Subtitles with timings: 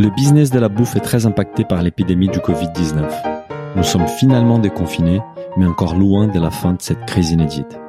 [0.00, 3.02] Le business de la bouffe est très impacté par l'épidémie du Covid-19.
[3.74, 5.20] Nous sommes finalement déconfinés,
[5.56, 7.80] mais encore loin de la fin de cette crise inédite.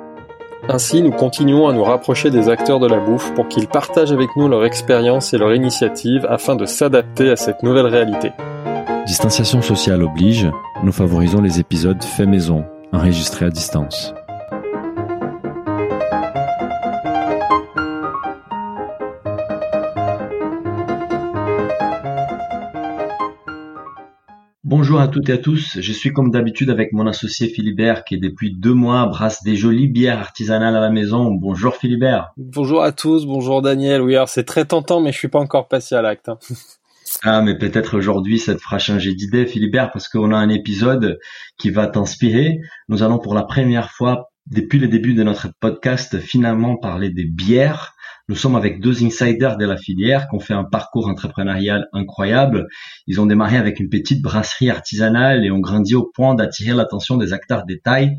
[0.67, 4.35] Ainsi, nous continuons à nous rapprocher des acteurs de la bouffe pour qu'ils partagent avec
[4.35, 8.31] nous leur expérience et leur initiative afin de s'adapter à cette nouvelle réalité.
[9.05, 10.49] Distanciation sociale oblige,
[10.83, 14.15] nous favorisons les épisodes faits maison, enregistrés à distance.
[24.89, 28.17] Bonjour à toutes et à tous, je suis comme d'habitude avec mon associé Philibert qui
[28.17, 31.29] depuis deux mois brasse des jolies bières artisanales à la maison.
[31.29, 32.31] Bonjour Philibert.
[32.37, 34.01] Bonjour à tous, bonjour Daniel.
[34.01, 36.29] Oui, alors c'est très tentant mais je suis pas encore passé à l'acte.
[36.29, 36.39] Hein.
[37.23, 41.19] Ah, mais peut-être aujourd'hui ça te fera changer d'idée Philibert parce qu'on a un épisode
[41.59, 42.57] qui va t'inspirer.
[42.87, 47.25] Nous allons pour la première fois depuis le début de notre podcast finalement parler des
[47.25, 47.93] bières
[48.29, 52.67] nous sommes avec deux insiders de la filière qui ont fait un parcours entrepreneurial incroyable.
[53.07, 57.17] Ils ont démarré avec une petite brasserie artisanale et ont grandi au point d'attirer l'attention
[57.17, 58.17] des acteurs détail.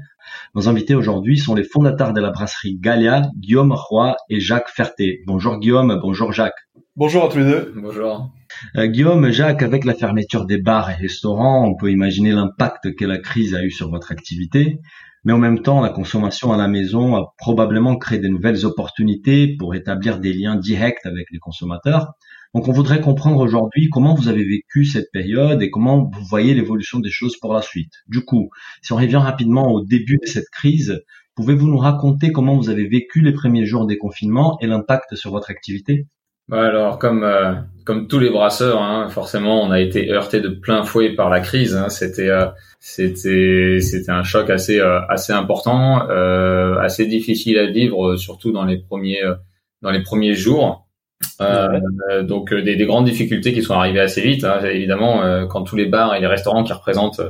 [0.57, 5.21] Nos invités aujourd'hui sont les fondateurs de la brasserie Galia, Guillaume Roy et Jacques Ferté.
[5.29, 6.67] Bonjour Guillaume, bonjour Jacques.
[6.97, 7.73] Bonjour à tous les deux.
[7.77, 8.33] Bonjour.
[8.77, 13.05] Euh, Guillaume, Jacques, avec la fermeture des bars et restaurants, on peut imaginer l'impact que
[13.05, 14.81] la crise a eu sur votre activité.
[15.25, 19.57] Mais en même temps, la consommation à la maison a probablement créé de nouvelles opportunités
[19.57, 22.13] pour établir des liens directs avec les consommateurs.
[22.55, 26.55] Donc on voudrait comprendre aujourd'hui comment vous avez vécu cette période et comment vous voyez
[26.55, 27.93] l'évolution des choses pour la suite.
[28.09, 28.51] Du coup,
[28.83, 31.01] si on revient rapidement au début de cette crise,
[31.37, 35.31] pouvez-vous nous raconter comment vous avez vécu les premiers jours des confinements et l'impact sur
[35.31, 36.07] votre activité?
[36.51, 40.49] Bah, alors, comme euh, comme tous les brasseurs, hein, forcément, on a été heurté de
[40.49, 41.77] plein fouet par la crise.
[41.77, 41.89] Hein.
[41.91, 42.47] C'était euh,
[42.81, 46.01] c'était c'était un choc assez euh, assez important,
[46.81, 49.23] assez difficile à vivre, surtout dans les premiers
[49.83, 50.89] dans les premiers jours.
[51.39, 54.43] donc des, des, grandes difficultés qui sont arrivées assez vite.
[54.43, 54.61] Hein.
[54.65, 57.21] Évidemment, quand tous les bars et les restaurants qui représentent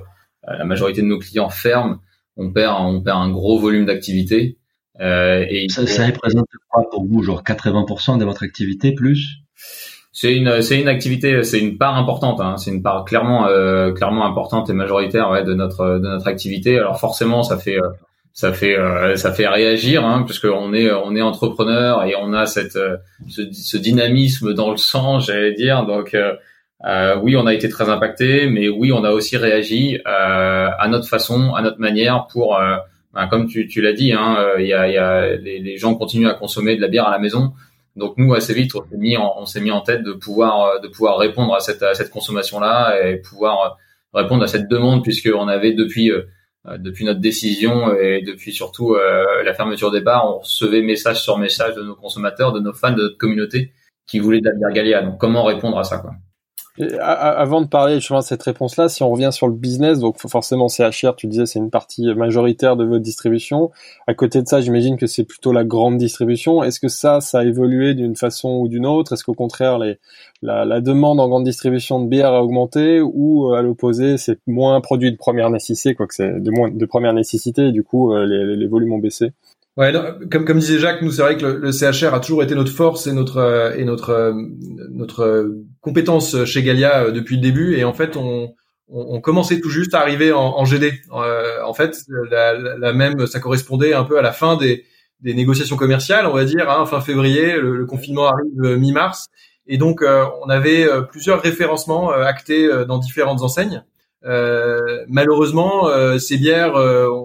[0.46, 1.98] la majorité de nos clients ferment,
[2.38, 4.59] on perd on perd un gros volume d'activité.
[5.00, 9.38] Euh, et ça, ça, représente quoi pour vous, genre 80% de votre activité plus?
[10.12, 12.40] C'est une, c'est une activité, c'est une part importante.
[12.40, 16.26] Hein, c'est une part clairement, euh, clairement importante et majoritaire ouais, de notre, de notre
[16.26, 16.78] activité.
[16.78, 17.88] Alors forcément, ça fait, euh,
[18.32, 22.32] ça fait, euh, ça fait réagir, hein, puisque on est, on est entrepreneur et on
[22.32, 22.96] a cette, euh,
[23.28, 25.86] ce, ce dynamisme dans le sang, j'allais dire.
[25.86, 26.14] Donc
[26.84, 30.88] euh, oui, on a été très impacté, mais oui, on a aussi réagi euh, à
[30.88, 32.58] notre façon, à notre manière pour
[33.12, 36.34] ben, comme tu, l'as dit, hein, euh, y a, y a, les, gens continuent à
[36.34, 37.52] consommer de la bière à la maison.
[37.96, 41.54] Donc nous, assez vite, on s'est mis en, tête de pouvoir, euh, de pouvoir répondre
[41.54, 43.78] à cette, consommation-là et pouvoir
[44.14, 46.12] euh, répondre à cette demande, puisqu'on avait depuis
[46.78, 51.74] depuis notre décision et depuis surtout la fermeture des bars, on recevait message sur message
[51.74, 53.72] de nos consommateurs, de nos fans, de notre communauté
[54.06, 55.02] qui voulaient de la bière Galia.
[55.02, 56.12] Donc comment répondre à ça quoi?
[57.00, 60.68] Avant de parler justement de cette réponse-là, si on revient sur le business, donc forcément
[60.68, 63.70] CHR, tu disais c'est une partie majoritaire de votre distribution.
[64.06, 66.62] À côté de ça, j'imagine que c'est plutôt la grande distribution.
[66.62, 69.12] Est-ce que ça, ça a évolué d'une façon ou d'une autre?
[69.12, 69.78] Est-ce qu'au contraire,
[70.42, 74.80] la, demande en grande distribution de bière a augmenté ou euh, à l'opposé, c'est moins
[74.80, 78.14] produit de première nécessité, quoi que c'est de moins de première nécessité, et du coup
[78.14, 79.32] euh, les volumes ont baissé?
[79.76, 79.92] Ouais,
[80.30, 83.06] comme comme disait Jacques, nous c'est vrai que le, CHR a toujours été notre force
[83.06, 83.72] et notre euh,
[84.08, 88.52] euh, euh, compétence chez Galia depuis le début et en fait on
[88.92, 90.92] on, commençait tout juste à arriver en, en GD.
[91.12, 91.96] en fait,
[92.28, 94.84] la, même ça correspondait un peu à la fin des
[95.22, 99.28] négociations commerciales, on va dire, hein, fin février, le, confinement arrive mi-mars
[99.68, 103.84] et donc on avait plusieurs référencements actés dans différentes enseignes.
[105.06, 105.88] malheureusement,
[106.18, 106.74] ces bières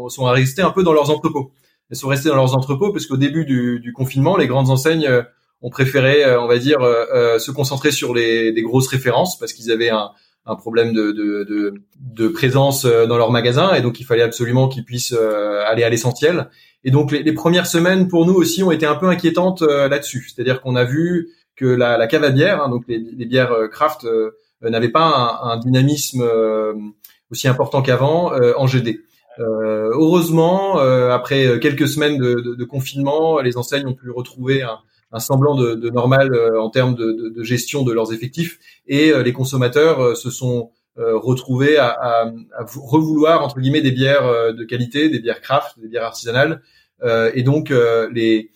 [0.09, 1.51] sont restées un peu dans leurs entrepôts
[1.90, 5.07] elles sont restées dans leurs entrepôts parce qu'au début du, du, confinement, les grandes enseignes
[5.07, 5.22] euh,
[5.62, 9.53] ont préféré, euh, on va dire, euh, se concentrer sur les, les grosses références parce
[9.53, 10.09] qu'ils avaient un,
[10.46, 14.68] un problème de, de, de, de, présence dans leurs magasins et donc il fallait absolument
[14.68, 15.16] qu'ils puissent
[15.68, 16.50] aller à l'essentiel.
[16.84, 20.28] Et donc les, les, premières semaines pour nous aussi ont été un peu inquiétantes là-dessus,
[20.29, 23.55] c'est-à-dire qu'on a vu que la, la cave à bière, hein, donc les, les, bières
[23.72, 24.05] craft,
[24.61, 26.23] n'avaient pas un, un dynamisme
[27.32, 29.02] aussi important qu'avant en GD.
[29.40, 34.61] Euh, heureusement, euh, après quelques semaines de, de, de, confinement, les enseignes ont pu retrouver
[34.61, 34.79] un,
[35.11, 39.34] un semblant de, de normal euh, en termes de, gestion de leurs effectifs et les
[39.34, 42.26] consommateurs se sont retrouvés à, à,
[42.58, 46.61] à, revouloir entre guillemets des bières de qualité, des bières craft, des bières artisanales,
[47.34, 47.72] et donc
[48.11, 48.49] les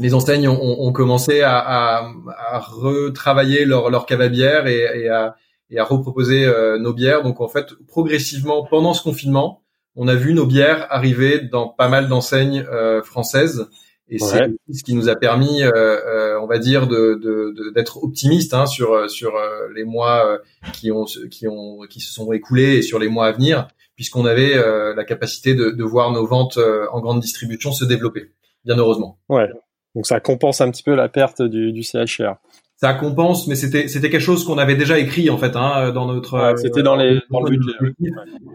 [0.00, 5.36] les enseignes ont, ont commencé à, à, retravailler leur, leur bière et, et, à,
[5.70, 6.50] et à reproposer
[6.80, 7.22] nos bières.
[7.22, 9.63] Donc en fait, progressivement pendant ce confinement,
[9.96, 13.68] on a vu nos bières arriver dans pas mal d'enseignes euh, françaises
[14.08, 18.04] et c'est ce qui nous a permis, euh, euh, on va dire, de d'être de,
[18.04, 19.32] optimiste hein, sur sur
[19.74, 20.38] les mois
[20.74, 24.26] qui ont qui ont qui se sont écoulés et sur les mois à venir, puisqu'on
[24.26, 24.54] avait
[24.94, 26.58] la capacité de, de voir nos ventes
[26.92, 28.30] en grande distribution se développer,
[28.66, 29.18] bien heureusement.
[29.30, 29.48] Ouais.
[29.94, 32.36] Donc ça compense un petit peu la perte du, du CHR
[32.76, 36.06] ça compense, mais c'était c'était quelque chose qu'on avait déjà écrit en fait hein, dans
[36.06, 36.54] notre.
[36.56, 37.72] c'était dans les dans le budget.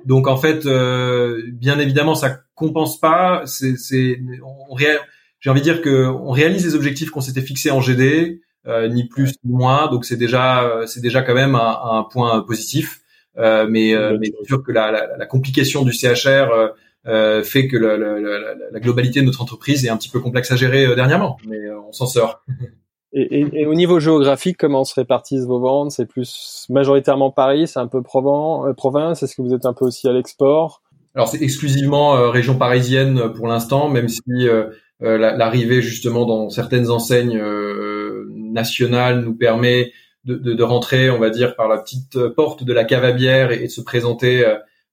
[0.06, 3.44] Donc en fait, euh, bien évidemment, ça compense pas.
[3.45, 4.75] C'est c'est on
[5.39, 8.89] j'ai envie de dire que on réalise les objectifs qu'on s'était fixés en GD, euh,
[8.89, 9.89] ni plus ni moins.
[9.89, 13.01] Donc c'est déjà c'est déjà quand même un, un point positif.
[13.38, 16.50] Euh, mais euh, mais c'est sûr que la, la, la, complication du CHR
[17.07, 20.56] euh, fait que la, la, globalité de notre entreprise est un petit peu complexe à
[20.56, 22.44] gérer dernièrement, mais on s'en sort.
[23.12, 25.92] Et, et, et, au niveau géographique, comment se répartissent vos ventes?
[25.92, 29.24] C'est plus majoritairement Paris, c'est un peu Provence, euh, province?
[29.24, 30.84] Est-ce que vous êtes un peu aussi à l'export?
[31.16, 34.22] Alors c'est exclusivement euh, région parisienne euh, pour l'instant, même si
[35.02, 37.42] l'arrivée justement dans certaines enseignes
[38.36, 39.94] nationales nous permet
[40.26, 43.14] de, de, de, rentrer, on va dire, par la petite porte de la cave à
[43.14, 44.46] bière et, de se présenter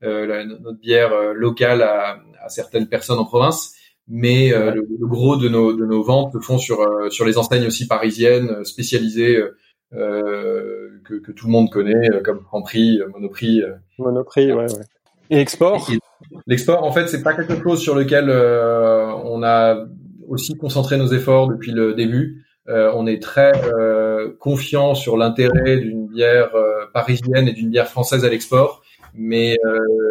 [0.03, 3.76] notre bière locale à, à certaines personnes en province
[4.09, 7.39] mais euh, le, gros de nos, de nos ventes se font sur, euh, sur les
[7.39, 9.43] enseignes aussi parisiennes euh, spécialisées
[9.93, 13.63] que, que, tout le monde connaît, comme Franprix, Monoprix.
[13.99, 14.85] Monoprix, ouais, ouais.
[15.31, 15.89] Et export
[16.47, 19.87] L'export, en fait, c'est pas quelque chose sur lequel on a
[20.29, 22.45] aussi concentré nos efforts depuis le début.
[22.67, 23.53] on est très
[24.41, 26.51] confiant sur l'intérêt d'une bière
[26.93, 28.83] parisienne et d'une bière française à l'export,
[29.15, 29.57] mais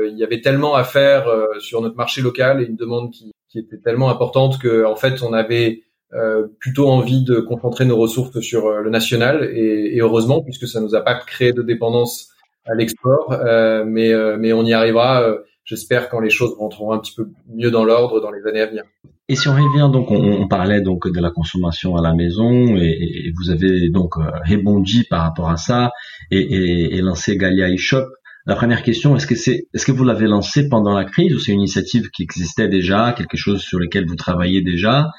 [0.09, 1.27] il y avait tellement à faire
[1.59, 5.23] sur notre marché local et une demande qui, qui était tellement importante que en fait
[5.23, 10.41] on avait euh, plutôt envie de concentrer nos ressources sur euh, le national et, heureusement
[10.43, 12.29] puisque ça nous a pas créé de dépendance
[12.65, 15.25] à l'export euh, mais mais on y arrivera
[15.63, 18.65] j'espère quand les choses rentreront un petit peu mieux dans l'ordre dans les années à
[18.65, 18.83] venir.
[19.29, 23.31] Et si on revient donc on, parlait donc de la consommation à la maison et,
[23.37, 25.91] vous avez donc rebondi par rapport à ça
[26.29, 28.05] et, et lancé Galia eShop
[28.47, 31.39] la première question, est-ce que c'est, est-ce que vous l'avez lancé pendant la crise ou
[31.39, 35.09] c'est une initiative qui existait déjà, quelque chose sur lequel vous travaillez déjà?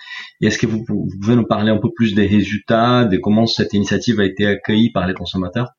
[0.40, 3.74] Et est-ce que vous, pouvez nous parler un peu plus des résultats, de comment cette
[3.74, 5.70] initiative a été accueillie par les consommateurs?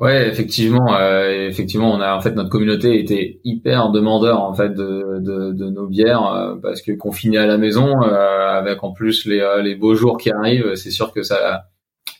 [0.00, 4.70] Ouais, effectivement, euh, effectivement, on a en fait notre communauté était hyper demandeur en fait
[4.70, 8.92] de, de, de nos bières euh, parce que confiné à la maison, euh, avec en
[8.92, 11.64] plus les, les beaux jours qui arrivent, c'est sûr que ça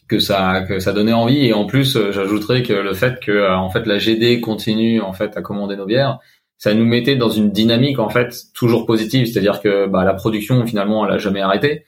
[0.09, 1.47] que ça que ça donnait envie.
[1.47, 5.01] Et en plus euh, j'ajouterais que le fait que euh, en fait la GD continue
[5.01, 6.19] en fait à commander nos bières
[6.59, 9.27] ça nous mettait dans une dynamique en fait toujours positive.
[9.27, 11.85] C'est-à-dire que bah, la production finalement elle a jamais arrêté.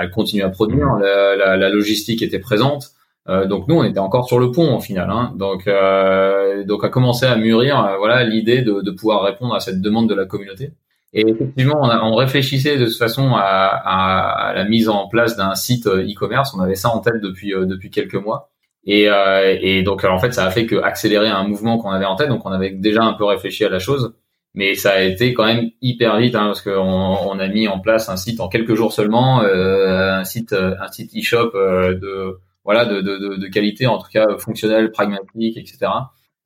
[0.00, 0.94] Elle continue à produire.
[0.94, 2.92] La, la, la logistique était présente.
[3.28, 5.32] Euh, donc nous on était encore sur le pont au final hein.
[5.34, 9.80] donc euh, donc a commencé à mûrir voilà l'idée de, de pouvoir répondre à cette
[9.80, 10.70] demande de la communauté
[11.16, 15.34] et effectivement, on, on, réfléchissait de toute façon à, à, à la mise en place
[15.34, 16.52] d'un site euh, e-commerce.
[16.54, 18.50] On avait ça en tête depuis euh, depuis quelques mois.
[18.84, 22.04] Et, euh, et donc en fait, ça a fait que accélérer un mouvement qu'on avait
[22.04, 22.28] en tête.
[22.28, 24.14] Donc on avait déjà un peu réfléchi à la chose,
[24.54, 27.80] mais ça a été quand même hyper vite hein, parce qu'on on a mis en
[27.80, 32.84] place un site en quelques jours seulement, euh, un site un site e-shop de voilà
[32.84, 35.88] de, de, de, qualité en tout cas fonctionnel, pragmatique, etc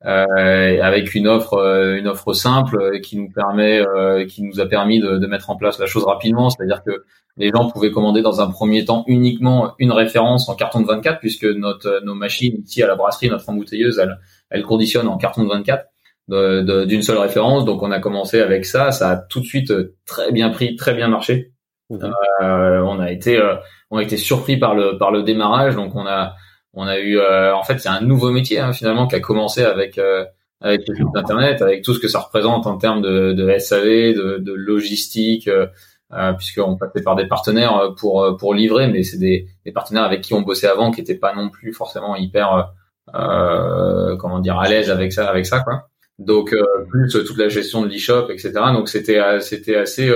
[0.06, 4.58] euh, avec une offre euh, une offre simple euh, qui nous permet euh, qui nous
[4.58, 6.48] a permis de, de, mettre en place la chose rapidement.
[6.48, 7.04] C'est-à-dire que
[7.36, 11.20] les gens pouvaient commander dans un premier temps uniquement une référence en carton de 24
[11.20, 15.44] puisque notre nos machines ici à la brasserie notre embouteilleuse elle elle conditionne en carton
[15.44, 15.84] de 24
[16.86, 17.66] d'une seule référence.
[17.66, 18.92] Donc on a commencé avec ça.
[18.92, 19.72] Ça a tout de suite
[20.06, 21.52] très bien pris très bien marché.
[21.90, 21.98] Mmh.
[22.40, 23.38] on a été
[23.90, 25.76] on a été surpris par le par le démarrage.
[25.76, 26.36] Donc on a
[26.74, 29.62] on a eu, euh, en fait, c'est un nouveau métier hein, finalement qui a commencé
[29.62, 30.24] avec euh,
[30.60, 34.14] avec le site internet, avec tout ce que ça représente en termes de, de SAV,
[34.14, 35.66] de, de logistique, euh,
[36.12, 40.20] euh, puisqu'on passait par des partenaires pour pour livrer, mais c'est des, des partenaires avec
[40.20, 42.72] qui on bossait avant, qui étaient pas non plus forcément hyper
[43.14, 45.88] euh, comment dire à l'aise avec ça, avec ça quoi.
[46.18, 46.54] Donc
[46.90, 48.52] plus toute la gestion de l'e-shop, etc.
[48.74, 50.12] Donc c'était c'était assez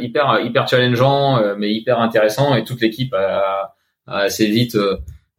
[0.00, 3.74] hyper hyper challengeant, mais hyper intéressant et toute l'équipe a,
[4.06, 4.76] a, assez vite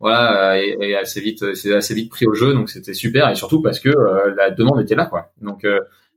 [0.01, 3.29] voilà euh, et, assez vite euh, c'est assez vite pris au jeu donc c'était super
[3.29, 5.31] et surtout parce que euh, la demande était là quoi.
[5.41, 5.65] Donc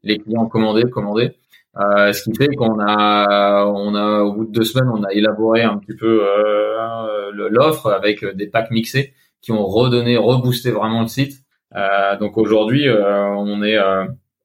[0.03, 1.37] les clients commandaient commandaient.
[1.77, 5.13] Euh, ce qui fait qu'on a on a au bout de deux semaines on a
[5.13, 9.13] élaboré un petit peu euh, l'offre avec des packs mixés
[9.43, 11.41] qui ont redonné reboosté vraiment le site.
[11.75, 13.79] Euh, donc aujourd'hui on est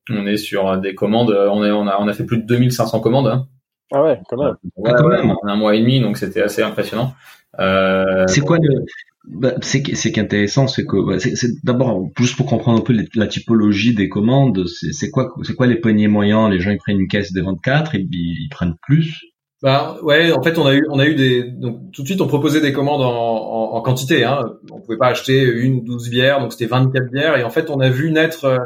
[0.10, 3.00] on est sur des commandes on est on a on a fait plus de 2500
[3.00, 3.48] commandes hein.
[3.94, 5.32] ah ouais quand même, ouais, quand même.
[5.32, 7.14] en un mois et demi donc c'était assez impressionnant.
[7.58, 8.86] C'est quoi le
[9.30, 11.18] bah, c'est c'est qu'intéressant, c'est que bah,
[11.64, 15.80] d'abord juste pour comprendre un peu la typologie des commandes, c'est quoi c'est quoi les
[15.80, 16.50] poignées moyens?
[16.50, 19.22] Les gens ils prennent une caisse de 24 et ils, ils prennent plus?
[19.62, 22.22] Bah ouais, en fait on a eu on a eu des donc tout de suite
[22.22, 24.24] on proposait des commandes en, en, en quantité.
[24.24, 24.42] Hein.
[24.72, 27.38] On pouvait pas acheter une ou douze bières, donc c'était 24 bières.
[27.38, 28.58] Et en fait on a vu naître euh,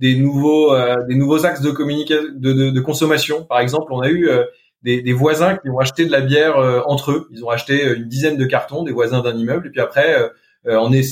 [0.00, 3.44] des nouveaux euh, des nouveaux axes de communication de, de, consommation.
[3.44, 4.44] Par exemple, on a eu euh,
[4.82, 6.56] des, des, voisins qui ont acheté de la bière
[6.86, 7.28] entre eux.
[7.32, 10.16] Ils ont acheté une dizaine de cartons, des voisins d'un immeuble, et puis après
[10.64, 11.02] on est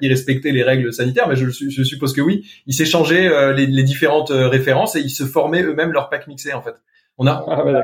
[0.00, 2.46] qui respectait les règles sanitaires, mais je, je suppose que oui.
[2.66, 6.62] Ils s'échangeaient les, les, différentes références et ils se formaient eux-mêmes leur pack mixé en
[6.62, 6.74] fait.
[7.18, 7.82] On a, ah,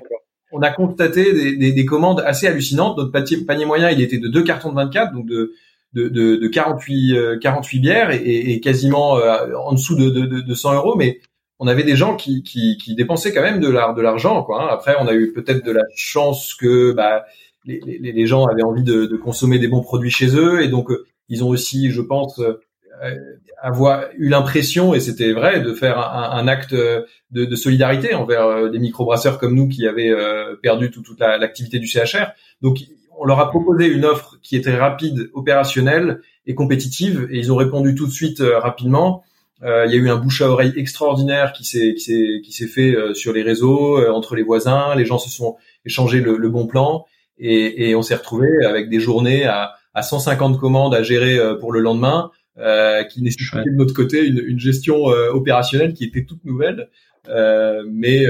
[0.53, 2.97] on a constaté des, des, des, commandes assez hallucinantes.
[2.97, 5.53] Notre panier, panier, moyen, il était de deux cartons de 24, donc de
[5.95, 10.41] de, de, de 48 48 euh, bières et, et quasiment euh, en dessous de, de,
[10.41, 11.21] de 100 euros, mais
[11.65, 14.63] on avait des gens qui, qui, qui dépensaient quand même de l'argent quoi.
[14.63, 14.69] Hein.
[14.71, 17.25] Après, on a eu peut-être de la chance que bah,
[17.65, 21.07] les, gens avaient envie de, de, consommer des bons produits chez eux et donc euh,
[21.29, 22.41] ils ont aussi, je pense,
[23.03, 23.19] euh,
[23.61, 28.79] avoir eu l'impression, et c'était vrai, de faire un, acte de, solidarité envers euh, des
[28.79, 32.33] microbrasseurs comme nous qui avaient euh, perdu toute l'activité du CHR.
[32.61, 32.79] Donc,
[33.19, 37.57] on leur a proposé une offre qui était rapide, opérationnelle et compétitive, et ils ont
[37.57, 39.25] répondu tout de suite rapidement.
[39.65, 42.53] Euh, il y a eu un bouche à oreille extraordinaire qui s'est qui s'est qui
[42.53, 44.95] s'est fait sur les réseaux entre les voisins.
[44.95, 47.07] Les gens se sont échangés le, le bon plan
[47.39, 51.73] et, et on s'est retrouvé avec des journées à, à 150 commandes à gérer pour
[51.73, 56.25] le lendemain euh, qui nécessitait de notre côté une, une gestion euh, opérationnelle qui était
[56.25, 56.89] toute nouvelle.
[57.29, 58.27] Euh, mais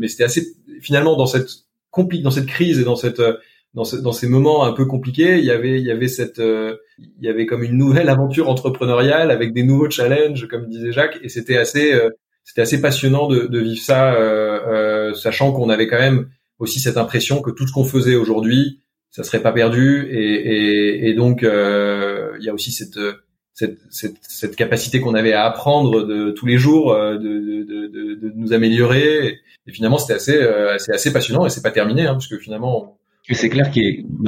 [0.00, 0.48] mais c'était assez
[0.80, 1.48] finalement dans cette
[1.96, 3.22] dans cette crise et dans cette
[3.74, 6.38] dans, ce, dans, ces moments un peu compliqués, il y avait, il y avait cette,
[6.38, 11.18] il y avait comme une nouvelle aventure entrepreneuriale avec des nouveaux challenges, comme disait Jacques,
[11.22, 11.98] et c'était assez,
[12.44, 16.96] c'était assez passionnant de, de vivre ça, euh, sachant qu'on avait quand même aussi cette
[16.96, 21.42] impression que tout ce qu'on faisait aujourd'hui, ça serait pas perdu, et, et, et donc
[21.42, 22.98] il y a aussi cette
[23.58, 28.14] cette, cette, cette capacité qu'on avait à apprendre de tous les jours, euh, de, de,
[28.14, 29.40] de, nous améliorer.
[29.66, 32.38] Et, finalement, c'était assez, euh, assez, assez passionnant et c'est pas terminé, hein, parce que
[32.38, 32.97] finalement.
[33.30, 33.80] C'est clair que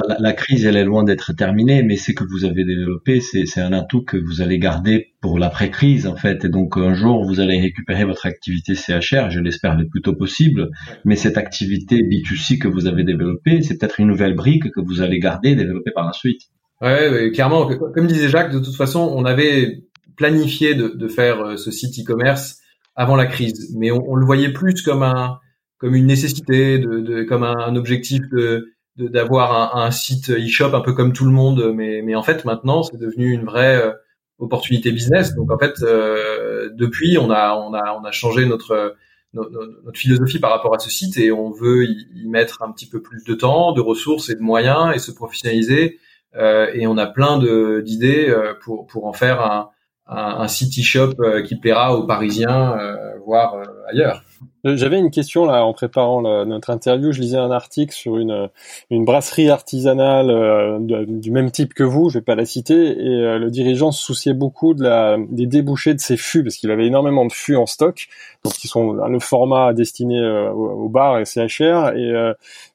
[0.07, 3.59] la, la, crise, elle est loin d'être terminée, mais c'est que vous avez développé, c'est
[3.59, 6.45] un atout que vous allez garder pour l'après-crise, en fait.
[6.45, 10.13] Et donc, un jour, vous allez récupérer votre activité CHR, je l'espère le plus tôt
[10.13, 10.69] possible,
[11.03, 15.01] mais cette activité B2C que vous avez développée, c'est peut-être une nouvelle brique que vous
[15.01, 16.41] allez garder développer par la suite.
[16.81, 17.67] Ouais, clairement.
[17.93, 19.83] Comme disait Jacques, de toute façon, on avait
[20.17, 22.59] planifié de, de faire euh, ce site e-commerce
[22.95, 25.39] avant la crise, mais on, on, le voyait plus comme un
[25.77, 28.67] comme une nécessité, de, de comme un, objectif de
[29.09, 32.83] d'avoir un, site e-shop un peu comme tout le monde, mais mais en fait maintenant
[32.83, 33.91] c'est devenu une vraie euh,
[34.39, 35.35] opportunité business.
[35.35, 38.95] Donc en fait euh, depuis on a on a on a changé notre,
[39.33, 43.01] notre philosophie par rapport à ce site et on veut y, mettre un petit peu
[43.01, 45.99] plus de temps, de ressources et de moyens et se professionnaliser
[46.35, 47.39] euh, et on a plein
[47.81, 49.69] d'idées euh, pour pour en faire un,
[50.07, 52.77] un, un city shop euh, qui plaira aux Parisiens,
[53.25, 53.55] voire
[53.89, 54.23] ailleurs.
[54.63, 57.11] J'avais une question là en préparant notre interview.
[57.11, 58.49] Je lisais un article sur une
[58.89, 62.09] une brasserie artisanale euh, du même type que vous.
[62.09, 62.75] Je vais pas la citer.
[62.75, 66.55] Et euh, le dirigeant se souciait beaucoup de la des débouchés de ses fûts parce
[66.57, 68.07] qu'il avait énormément de fûts en stock,
[68.43, 71.95] donc qui sont le format destiné euh, au, bar et CHR.
[71.95, 72.11] Et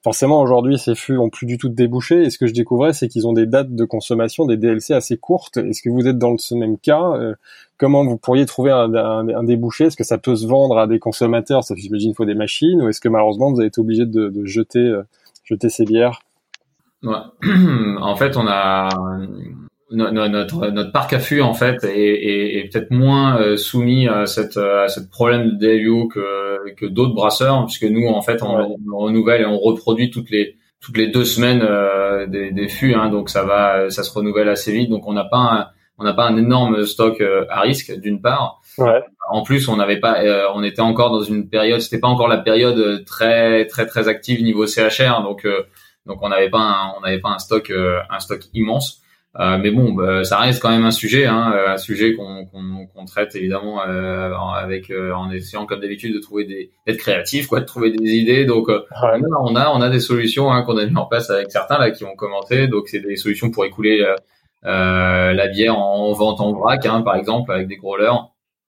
[0.03, 2.23] forcément aujourd'hui ces fûts ont plus du tout de débouchés.
[2.23, 5.17] Et ce que je découvrais, c'est qu'ils ont des dates de consommation, des DLC assez
[5.17, 5.59] courtes.
[5.59, 7.13] Est-ce que vous êtes dans ce même cas?
[7.79, 9.85] Comment vous pourriez trouver un, un, débouché?
[9.85, 11.63] Est-ce que ça peut se vendre à des consommateurs?
[11.77, 12.83] J'imagine, il faut des machines.
[12.83, 15.03] Ou est-ce que malheureusement, vous avez été obligé de, de jeter, euh,
[15.45, 16.21] jeter ces bières?
[17.03, 17.15] Ouais.
[18.01, 18.89] En fait, on a
[19.91, 24.57] notre, notre parc à fûts en fait est, est, peut-être moins euh, soumis à cette
[24.57, 28.99] à ce problème de DLU que que d'autres brasseurs puisque nous en fait on, on,
[28.99, 33.11] renouvelle et on reproduit toutes les toutes les deux semaines euh, des, des fûts hein,
[33.11, 35.67] donc ça va ça se renouvelle assez vite donc on n'a pas un,
[35.99, 38.61] on n'a pas un énorme stock euh, à risque d'une part.
[38.79, 39.03] Ouais.
[39.29, 42.29] En plus, on n'avait pas, euh, on était encore dans une période, c'était pas encore
[42.29, 45.47] la période euh, très très très active niveau CHR, donc
[46.07, 49.03] donc on n'avait pas un, on n'avait pas un stock un stock immense.
[49.39, 53.35] mais bon, bah, ça reste quand même un sujet, hein, un sujet qu'on qu'on traite
[53.35, 58.11] évidemment avec en essayant comme d'habitude de trouver des d'être créatif, quoi, de trouver des
[58.13, 58.45] idées.
[58.45, 61.79] Donc on a on a des solutions hein, qu'on a mis en place avec certains
[61.79, 62.69] là qui ont commenté.
[62.69, 64.07] Donc c'est des solutions pour écouler
[64.67, 68.11] euh, la bière en vente en vrac, hein, par exemple, avec des growlers.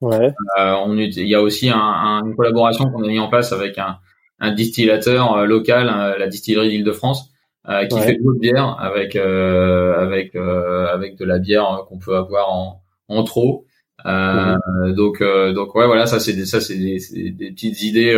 [0.00, 0.32] Ouais.
[0.58, 3.78] Euh, on, il y a aussi un, une collaboration qu'on a mis en place avec
[3.78, 3.98] un,
[4.38, 5.86] un distillateur euh, local,
[6.18, 7.30] la distillerie d'Île-de-France,
[7.68, 11.98] euh, qui fait de l'eau de bière avec euh, avec avec de la bière qu'on
[11.98, 13.66] peut avoir en, en trop.
[14.04, 18.16] Donc donc ouais voilà ça c'est ça c'est des, des, petites idées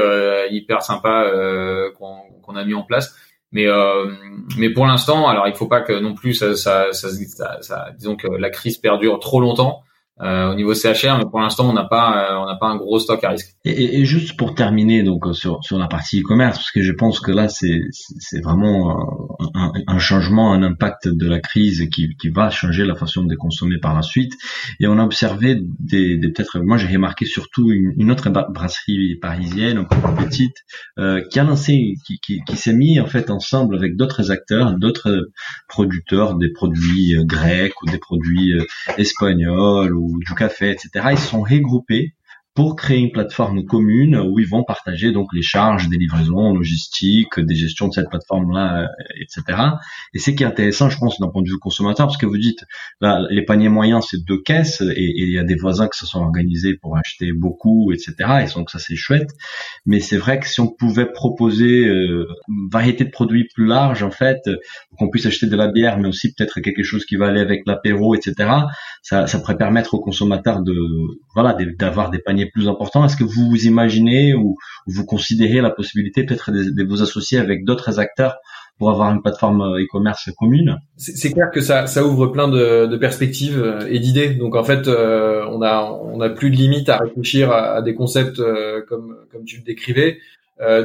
[0.50, 1.24] hyper sympas
[1.98, 3.14] qu'on qu'on a mis en place.
[3.52, 4.06] Mais euh,
[4.58, 7.08] mais pour l'instant, alors il faut pas que non plus ça, ça, ça,
[7.60, 9.82] ça, disons que la crise perdure trop longtemps.
[10.20, 13.22] Au niveau CHR, mais pour l'instant on n'a pas on n'a pas un gros stock
[13.24, 13.54] à risque.
[13.64, 17.20] Et, et, juste pour terminer donc sur sur la partie e-commerce, parce que je pense
[17.20, 18.98] que là c'est c'est vraiment
[19.54, 23.34] un, un, changement, un impact de la crise qui qui va changer la façon de
[23.34, 24.32] consommer par la suite.
[24.78, 29.16] Et on a observé des, des peut-être, moi j'ai remarqué surtout une, une, autre brasserie
[29.16, 30.56] parisienne, encore plus petite,
[30.98, 34.74] euh, qui a lancé, qui, qui, qui s'est mis en fait ensemble avec d'autres acteurs,
[34.78, 35.28] d'autres
[35.68, 38.64] producteurs des produits euh, grecs ou des produits euh,
[38.98, 41.08] espagnols ou du café, etc.
[41.12, 42.14] Ils sont regroupés
[42.54, 47.38] pour créer une plateforme commune où ils vont partager donc les charges des livraisons logistiques,
[47.38, 48.86] des gestions de cette plateforme-là, euh,
[49.20, 49.58] etc.
[50.14, 52.38] Et c'est qui est intéressant, je pense, d'un point de vue consommateur, parce que vous
[52.38, 52.64] dites,
[53.00, 56.06] là, les paniers moyens, c'est deux caisses, et il y a des voisins qui se
[56.06, 58.14] sont organisés pour acheter beaucoup, etc.
[58.42, 59.30] Et donc ça, c'est chouette.
[59.86, 64.02] Mais c'est vrai que si on pouvait proposer euh, une variété de produits plus large,
[64.02, 64.40] en fait,
[64.98, 67.62] qu'on puisse acheter de la bière, mais aussi peut-être quelque chose qui va aller avec
[67.66, 68.50] l'apéro, etc.
[69.02, 70.74] Ça, ça pourrait permettre aux consommateurs de,
[71.34, 73.04] voilà, d'avoir des paniers plus important.
[73.04, 74.56] Est-ce que vous vous imaginez ou
[74.86, 78.36] vous considérez la possibilité peut-être de, vous associer avec d'autres acteurs
[78.78, 80.78] pour avoir une plateforme euh, e-commerce commune?
[80.96, 84.30] C'est clair que ça, ça ouvre plein de, perspectives euh, et d'idées.
[84.30, 87.94] Donc en fait, euh, on a on a plus de limites à réfléchir à, des
[87.94, 88.40] concepts
[88.88, 90.18] comme comme tu le décrivais.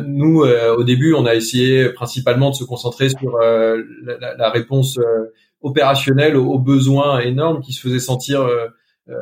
[0.08, 4.98] Nous, au début, on a essayé principalement de se concentrer sur la, réponse
[5.62, 8.48] opérationnelle aux, besoins énormes qui se faisaient sentir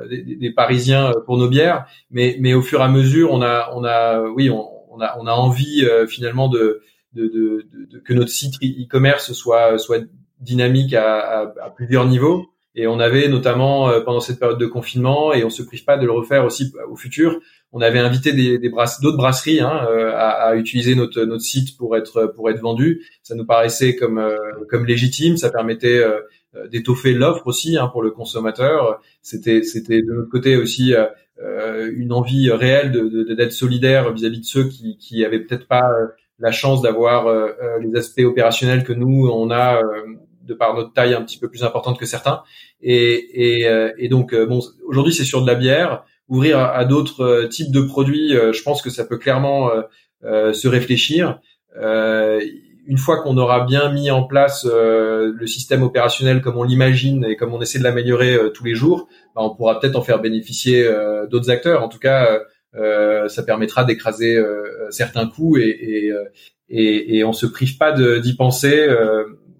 [0.09, 3.41] des, des, Parisiens euh, pour nos bières, mais mais au fur et à mesure, on
[3.41, 6.81] a on a oui on, on a on a envie euh, finalement de,
[7.13, 10.03] de, de, de, que notre site e-commerce soit soit
[10.39, 12.45] dynamique à, à, plusieurs niveaux.
[12.75, 16.07] Et on avait notamment pendant cette période de confinement, et on se prive pas de
[16.07, 17.39] le refaire aussi au futur,
[17.71, 21.77] on avait invité des, des brasse, d'autres brasseries hein, à, à, utiliser notre notre site
[21.77, 23.05] pour être pour être vendu.
[23.21, 24.19] Ça nous paraissait comme
[24.69, 25.37] comme légitime.
[25.37, 26.19] Ça permettait euh,
[26.72, 29.01] d'étoffer l'offre aussi hein, pour le consommateur.
[29.22, 31.05] C'était c'était de notre côté aussi euh,
[31.41, 35.89] euh, une envie réelle de, d'être solidaire vis-à-vis de ceux qui qui avaient peut-être pas
[36.39, 37.27] la chance d'avoir
[37.79, 39.81] les aspects opérationnels que nous on a
[40.41, 42.43] de par notre taille un petit peu plus importante que certains.
[42.82, 46.04] Et, et, et donc bon, aujourd'hui c'est sur de la bière.
[46.27, 49.69] Ouvrir à, d'autres types de produits, je pense que ça peut clairement
[50.21, 51.39] se réfléchir.
[51.77, 52.41] Euh,
[52.86, 57.26] une fois qu'on aura bien mis en place euh, le système opérationnel comme on l'imagine
[57.26, 60.02] et comme on essaie de l'améliorer euh, tous les jours, bah, on pourra peut-être en
[60.02, 61.84] faire bénéficier euh, d'autres acteurs.
[61.84, 62.39] En tout cas,
[63.28, 64.41] ça permettra d'écraser
[64.89, 66.12] certains coûts et, et,
[66.69, 68.88] et, et, on se prive pas d'y penser.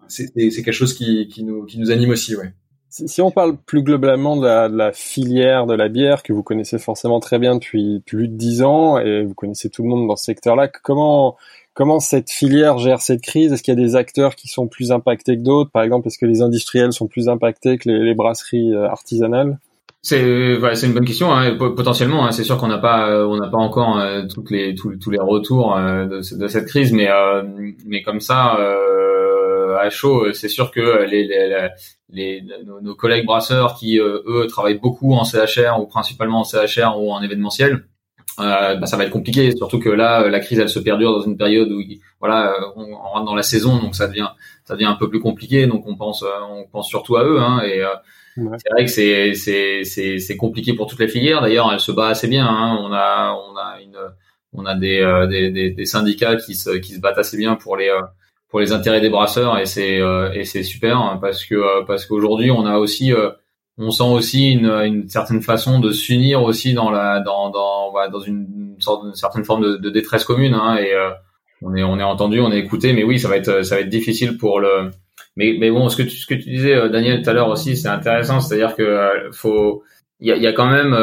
[0.08, 2.54] c'est quelque chose qui, qui, nous, qui nous anime aussi, ouais.
[2.90, 6.44] Si on parle plus globalement de la, de la, filière de la bière que vous
[6.44, 10.08] connaissez forcément très bien depuis plus de dix ans et vous connaissez tout le monde
[10.08, 11.36] dans ce secteur-là, comment
[11.74, 13.52] Comment cette filière gère cette crise?
[13.52, 15.72] Est-ce qu'il y a des acteurs qui sont plus impactés que d'autres?
[15.72, 19.58] Par exemple, est-ce que les industriels sont plus impactés que les, brasseries euh, artisanales?
[20.04, 21.34] C'est voilà, c'est une bonne question.
[21.34, 21.56] Hein.
[21.58, 25.10] Potentiellement, hein, c'est sûr qu'on n'a pas euh, on n'a pas encore euh, les tous,
[25.10, 27.08] les retours de, cette crise, mais
[27.86, 28.58] mais comme ça
[29.80, 31.70] à chaud, c'est sûr que les, les,
[32.10, 37.12] les nos, collègues brasseurs qui eux travaillent beaucoup en CHR ou principalement en CHR ou
[37.12, 37.86] en événementiel,
[38.40, 41.22] euh, bah, ça va être compliqué, surtout que là, la crise, elle se perdure dans
[41.22, 41.82] une période où,
[42.20, 44.30] voilà, euh, on, rentre dans la saison, donc ça devient,
[44.64, 45.68] ça devient un peu plus compliqué.
[45.68, 47.40] Donc on pense, euh, on pense surtout à eux.
[47.40, 47.84] Hein, et
[48.36, 51.42] c'est vrai que c'est, c'est, c'est, c'est compliqué pour toutes les filières.
[51.42, 52.48] D'ailleurs, elle se bat assez bien.
[52.48, 52.78] Hein.
[52.82, 54.00] On a, on a une,
[54.54, 57.92] on a des, des, des, syndicats qui se, qui se battent assez bien pour les,
[58.50, 60.00] pour les intérêts des brasseurs, et c'est,
[60.34, 63.12] et c'est super hein, parce que, parce qu'aujourd'hui, on a aussi
[63.78, 68.20] on sent aussi une, une certaine façon de s'unir aussi dans la dans dans dans
[68.20, 71.10] une sorte une certaine forme de, de détresse commune hein, et euh,
[71.62, 73.82] on est on est entendu on est écouté mais oui ça va être ça va
[73.82, 74.92] être difficile pour le
[75.36, 77.50] mais mais bon ce que tu, ce que tu disais euh, Daniel tout à l'heure
[77.50, 79.84] aussi c'est intéressant c'est-à-dire que euh, faut
[80.20, 80.94] il y a, y a, quand même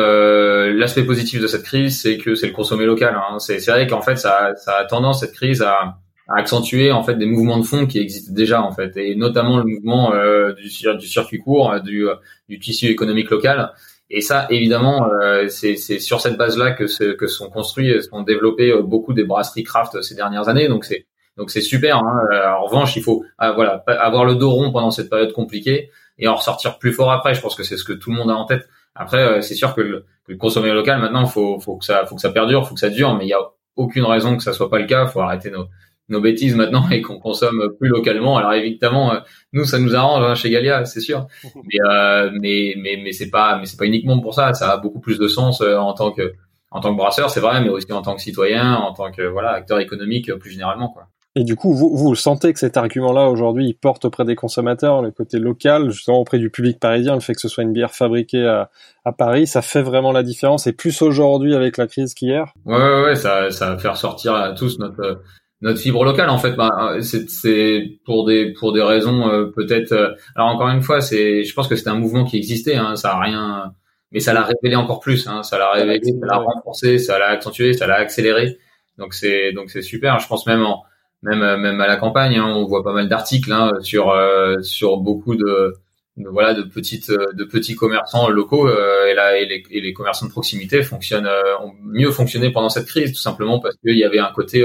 [0.79, 3.39] l'aspect positif de cette crise c'est que c'est le consommer local hein.
[3.39, 5.99] c'est c'est vrai qu'en fait ça ça a tendance cette crise à
[6.31, 8.97] accentuer en fait des mouvements de fond qui existent déjà en fait.
[8.97, 12.14] Et notamment le mouvement euh, du, du, circuit court euh, du, euh,
[12.49, 13.73] du tissu économique local.
[14.11, 15.09] Et ça évidemment
[15.49, 20.03] c'est sur cette base là que que sont construits sont développés beaucoup des brasseries craft
[20.03, 20.66] ces dernières années.
[20.66, 22.27] Donc c'est donc c'est super hein.
[22.59, 26.35] en revanche il faut voilà avoir le dos rond pendant cette période compliquée et en
[26.35, 27.35] ressortir plus fort après.
[27.35, 28.69] Je pense que c'est ce que tout le monde a en tête.
[28.97, 32.16] Après c'est sûr que le, que le consommer local maintenant faut faut que ça faut
[32.16, 33.38] que ça perdure faut que ça dure mais il y a
[33.77, 35.07] aucune raison que ça soit pas le cas.
[35.07, 35.69] Faut arrêter nos
[36.11, 38.37] nos bêtises maintenant et qu'on consomme plus localement.
[38.37, 39.20] Alors évidemment, euh,
[39.53, 41.27] nous ça nous arrange hein, chez Galia, c'est sûr.
[41.55, 44.53] Mais euh, mais mais mais c'est pas mais c'est pas uniquement pour ça.
[44.53, 46.35] Ça a beaucoup plus de sens euh, en tant que
[46.70, 49.23] en tant que brasseur, c'est vrai, mais aussi en tant que citoyen, en tant que
[49.23, 51.09] voilà acteur économique plus généralement quoi.
[51.37, 55.01] Et du coup, vous, vous sentez que cet argument-là, aujourd'hui, il porte auprès des consommateurs,
[55.01, 57.92] le côté local, justement auprès du public parisien, le fait que ce soit une bière
[57.92, 58.68] fabriquée à,
[59.05, 62.77] à Paris, ça fait vraiment la différence, et plus aujourd'hui avec la crise qu'hier Ouais,
[62.77, 65.23] ouais, ouais, ça, ça va faire sortir à tous notre
[65.61, 66.53] notre fibre locale en fait.
[66.53, 71.44] Bah, c'est pour des pour des raisons euh, peut-être euh, alors encore une fois c'est
[71.44, 73.75] je pense que c'était un mouvement qui existait hein, ça a rien
[74.12, 77.27] mais ça l'a révélé encore plus hein, ça l'a révélé ça l'a renforcé ça l'a
[77.27, 78.59] accentué ça l'a accéléré.
[78.99, 80.18] Donc c'est donc c'est super.
[80.20, 80.85] Je pense même en
[81.23, 84.99] même même à la campagne, hein, on voit pas mal d'articles hein, sur euh, sur
[84.99, 85.75] beaucoup de,
[86.16, 90.27] voilà de petites de petits commerçants locaux euh, et là et les, et les, commerçants
[90.27, 94.05] de proximité fonctionnent euh, ont mieux fonctionné pendant cette crise tout simplement parce qu'il y
[94.05, 94.64] avait un côté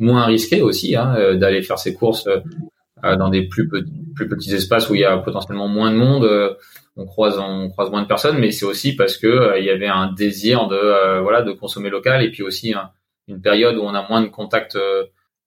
[0.00, 2.28] moins risqué aussi hein, d'aller faire ses courses
[3.02, 6.56] dans des plus, plus petits espaces où il y a potentiellement moins de monde
[6.96, 9.86] on croise on croise moins de personnes mais c'est aussi parce que il y avait
[9.86, 12.74] un désir de voilà de consommer local et puis aussi
[13.28, 14.76] une période où on a moins de contacts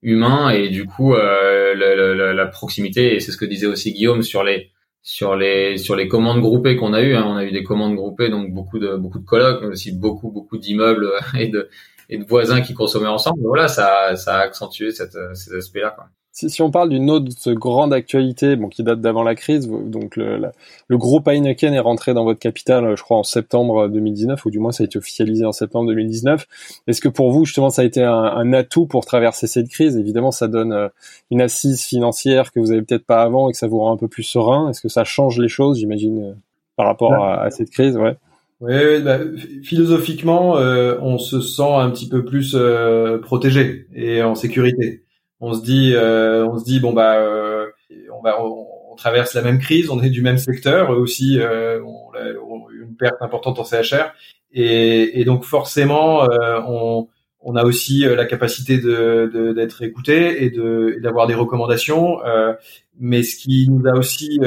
[0.04, 4.22] humain et du coup euh, la, la, proximité et c'est ce que disait aussi Guillaume
[4.22, 4.70] sur les
[5.02, 7.24] sur les sur les commandes groupées qu'on a eu hein.
[7.26, 10.30] on a eu des commandes groupées donc beaucoup de beaucoup de colocs mais aussi beaucoup
[10.30, 11.70] beaucoup d'immeubles et de
[12.14, 15.92] et de voisins qui consommaient ensemble voilà ça ça a accentué cette, cet aspect là
[15.92, 19.70] quoi si, si on parle d'une autre grande actualité, bon, qui date d'avant la crise,
[19.70, 20.42] donc le,
[20.88, 24.58] le, groupe Heineken est rentré dans votre capitale, je crois, en septembre 2019, ou du
[24.58, 26.48] moins ça a été officialisé en septembre 2019.
[26.88, 29.96] Est-ce que pour vous, justement, ça a été un, un, atout pour traverser cette crise?
[29.96, 30.90] Évidemment, ça donne euh,
[31.30, 33.98] une assise financière que vous avez peut-être pas avant et que ça vous rend un
[33.98, 34.72] peu plus serein.
[34.72, 36.34] Est-ce que ça change les choses, j'imagine, euh,
[36.78, 37.96] par rapport à, cette crise?
[37.96, 38.18] Ouais.
[38.64, 39.20] Oui, bah,
[39.64, 42.56] philosophiquement, euh, on se sent un petit peu plus
[43.22, 45.04] protégé et en sécurité
[45.44, 47.68] on se dit, euh, on se dit bon bah, euh,
[48.18, 52.70] on va, on, traverse la même crise, on est du même secteur, aussi, euh, on,
[52.70, 54.14] une perte importante en CHR,
[54.54, 56.28] et, et donc forcément,
[56.68, 57.08] on,
[57.42, 62.20] on a aussi la capacité de d'être écouté et de d'avoir des recommandations.
[63.00, 64.40] mais ce qui nous a aussi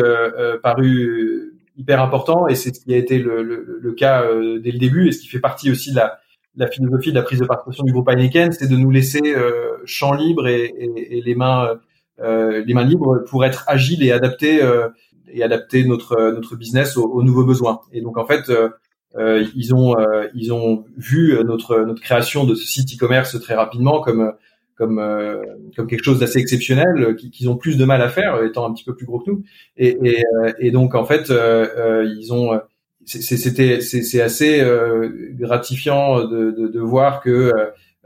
[0.62, 4.22] paru hyper important, et c'est ce qui a été le, le, le cas
[4.62, 6.18] dès le début, et ce qui fait partie aussi de la
[6.58, 9.76] la philosophie de la prise de participation du groupe Heineken, c'est de nous laisser euh,
[9.84, 11.78] champ libre et, et, et les mains
[12.20, 14.88] euh, les mains libres pour être agile et adapter euh,
[15.28, 17.80] et adapter notre notre business aux, nouveaux besoins.
[17.92, 19.96] Et donc en fait, euh, ils ont
[20.34, 24.32] ils ont vu notre notre création de ce site e-commerce très rapidement comme
[24.76, 25.02] comme
[25.76, 28.84] comme quelque chose d'assez exceptionnel qu'ils ont plus de mal à faire étant un petit
[28.84, 29.42] peu plus gros que nous
[29.76, 30.22] et et,
[30.58, 32.60] et donc en fait ils ont
[33.06, 35.08] c'était c'est assez euh,
[35.38, 37.52] gratifiant de, de, de, voir que euh,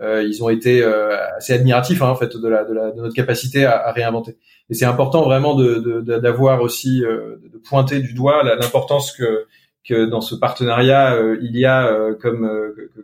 [0.00, 3.00] euh ils ont été euh, assez admiratifs hein, en fait de, la, de, la, de
[3.00, 4.36] notre capacité à, à réinventer.
[4.68, 9.46] Et c'est important vraiment de d'avoir aussi de pointer du doigt l'importance que
[9.88, 12.48] que dans ce partenariat il y a comme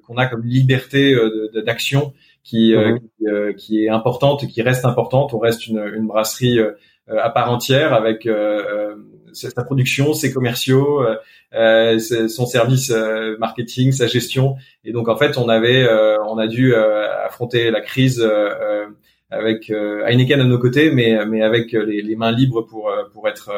[0.07, 1.17] qu'on a comme liberté
[1.65, 2.13] d'action
[2.47, 3.01] qui, mmh.
[3.01, 5.35] qui, qui est importante qui reste importante.
[5.35, 6.61] On reste une, une brasserie
[7.09, 8.27] à part entière avec
[9.37, 11.17] sa production, ses commerciaux, euh,
[11.55, 14.57] euh son service euh, marketing, sa gestion.
[14.85, 18.27] Et donc en fait, on avait, euh, on a dû affronter la crise
[19.31, 23.51] avec Heineken à nos côtés, mais mais avec les, les mains libres pour pour être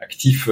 [0.00, 0.48] actif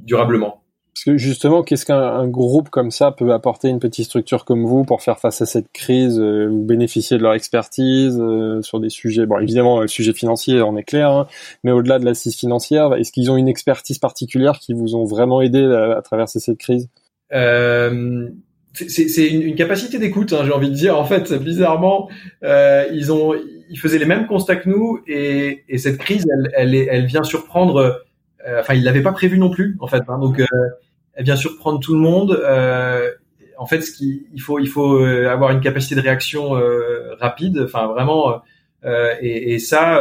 [0.00, 0.59] durablement.
[1.00, 4.84] Parce que justement, qu'est-ce qu'un groupe comme ça peut apporter une petite structure comme vous
[4.84, 9.24] pour faire face à cette crise, euh, bénéficier de leur expertise euh, sur des sujets,
[9.24, 11.26] bon évidemment le sujet financier on est clair, hein,
[11.64, 15.40] mais au-delà de l'assise financière, est-ce qu'ils ont une expertise particulière qui vous ont vraiment
[15.40, 16.90] aidé à, traverser cette crise?
[17.32, 18.28] Euh,
[18.74, 20.98] c'est une, capacité d'écoute, hein, j'ai envie de dire.
[20.98, 22.10] En fait, bizarrement,
[22.44, 23.34] euh, ils ont,
[23.70, 28.02] ils faisaient les mêmes constats que nous, et, et cette crise, elle, elle, vient surprendre
[28.46, 30.02] euh, enfin, il l'avait pas prévu non plus, en fait.
[30.08, 30.46] Hein, donc, euh,
[31.24, 32.32] vient surprendre tout le monde.
[32.32, 33.10] Euh,
[33.58, 36.52] en fait, ce qui, il faut, il faut avoir une capacité de réaction
[37.18, 37.60] rapide.
[37.64, 38.40] Enfin, vraiment.
[39.20, 40.00] Et, et, ça,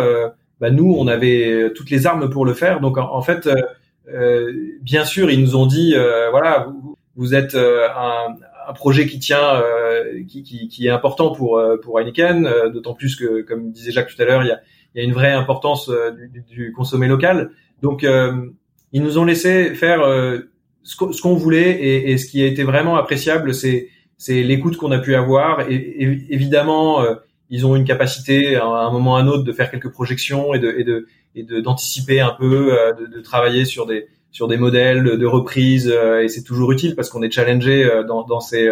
[0.62, 2.80] bah, nous, on avait toutes les armes pour le faire.
[2.80, 3.50] Donc, en, fait,
[4.82, 5.94] bien sûr, ils nous ont dit,
[6.32, 8.38] voilà, vous, vous êtes un,
[8.70, 9.62] un projet qui tient,
[10.30, 14.22] qui, qui, qui, est important pour pour Heineken, d'autant plus que, comme disait Jacques tout
[14.22, 14.62] à l'heure, il y a,
[14.96, 15.92] il y a une vraie importance
[16.32, 17.52] du, du consommer local.
[17.82, 18.50] Donc, euh,
[18.92, 20.40] ils nous ont laissé faire euh,
[20.84, 24.92] ce qu'on voulait et, et, ce qui a été vraiment appréciable, c'est c'est l'écoute qu'on
[24.92, 25.70] a pu avoir.
[25.70, 27.16] Et, évidemment, euh,
[27.50, 30.54] ils ont une capacité à un moment ou à un autre de faire quelques projections
[30.54, 34.58] et de et de et d'anticiper un peu, de, de, travailler sur des sur des
[34.58, 38.68] modèles de reprise et c'est toujours utile parce qu'on est challengé dans, dans ces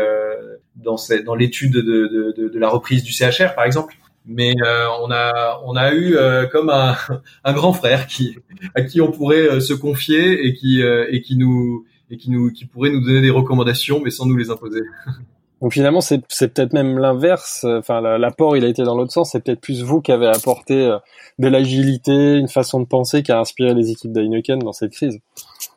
[0.76, 3.96] dans ces dans l'étude de, de, de, la reprise du CHR par exemple
[4.28, 6.96] mais euh, on a on a eu euh, comme un,
[7.43, 8.38] un, grand frère qui
[8.76, 12.52] à qui on pourrait euh, se confier et qui et qui nous et qui nous
[12.52, 14.82] qui pourrait nous donner des recommandations mais sans nous les imposer.
[15.60, 17.65] Donc finalement, c'est peut-être même l'inverse.
[17.67, 19.32] Enfin, l'apport, il a été dans l'autre sens.
[19.32, 21.00] C'est peut-être plus vous qui avez apporté euh,
[21.39, 25.20] de l'agilité, une façon de penser qui a inspiré les équipes d'Heineken dans cette crise.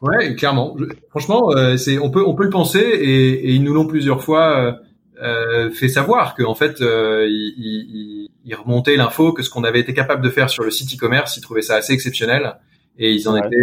[0.00, 0.76] Ouais, clairement.
[1.10, 4.22] franchement, euh, c'est on peut on peut le penser et, et ils nous l'ont plusieurs
[4.22, 4.72] fois euh,
[5.22, 9.94] euh fait savoir qu'en fait euh, ils, ils, remontaient l'info que ce qu'on avait été
[9.94, 12.56] capable de faire sur le site e-commerce, ils trouvaient ça assez exceptionnel
[12.98, 13.56] et ils en étaient